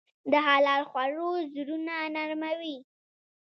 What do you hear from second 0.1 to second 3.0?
د حلال خوړو زړونه نرموي.